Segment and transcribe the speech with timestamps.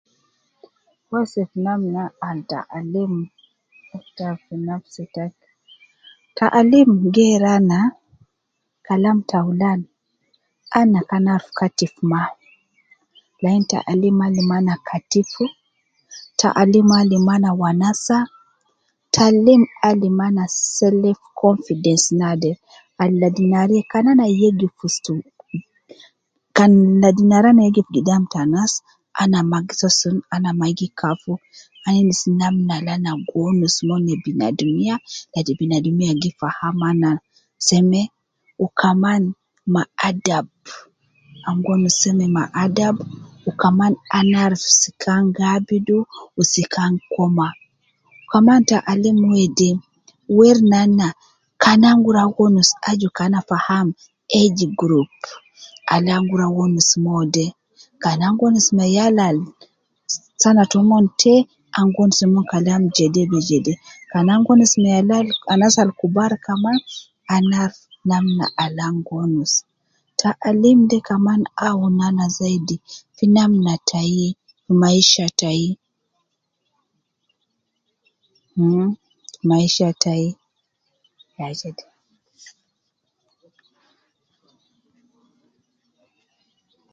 [1.11, 3.13] Wase fi namna al taalim
[4.17, 5.35] ta fi nafsi tayi,
[6.37, 7.79] ta alim geeru ana,
[8.87, 9.79] Kalam taulan,
[10.79, 12.21] ana kan aruf Katif mma,
[13.43, 15.43] lain taalim alim ana katifu,
[16.39, 18.17] taalim alim ana wanasa,
[19.15, 20.43] taalim alim ana
[20.75, 22.51] self confidence naade
[23.03, 25.13] al ladi nare kan ana yegif fi ustu,
[26.57, 26.71] kan
[27.01, 28.73] nadi nare ana yegif gidam te anas,
[29.21, 31.31] ana ma gi soo sun, ana ma gi kafu,
[31.85, 34.95] ana endis namna al ana gi wonus mo ne binadumiya,
[35.33, 37.09] ladi binadumiya gi faham ana
[37.67, 38.01] seme,
[38.61, 39.23] wu kaman
[39.73, 40.45] ma adab
[41.47, 42.95] ,an gi wonus seme ma adab
[43.45, 45.97] wu kaman ana aruf sika an gi abidu
[46.35, 47.47] wu sika an gi koma,
[48.31, 49.69] kaman taalim wede
[50.37, 51.07] weri nana,
[51.63, 53.87] kan an gi ruwa wonus, aju ke ana faham,
[54.39, 55.13] age group
[55.93, 57.45] al an gi ruwa wonus mo de,
[58.03, 59.35] kana an gi wonus me yal ab
[60.41, 61.33] sana tomon te,
[61.77, 63.73] an gi wonus momon Kalam jede be jede,
[64.11, 66.77] kan an gi wonus me yala ab, anas ab kubar kaman,
[67.35, 67.77] ana aruf
[68.09, 69.53] namna Alan gi wonus
[70.19, 72.75] ,ta alim de kaman awun ana zaidi
[73.15, 74.27] fi namna tai,
[74.81, 75.63] maisha tai,
[78.57, 78.91] mh
[79.49, 80.27] maisha tayi,
[81.39, 81.83] ya jede.